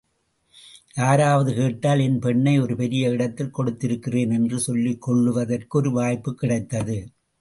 [0.95, 6.97] யாராவது கேட்டால் என் பெண்ணை ஒரு பெரிய இடத்தில் கொடுத்திருக்கிறேன் என்று சொல்லிக்கொள்வதற்கு ஒரு வாய்ப்புக் கிடைத்தது.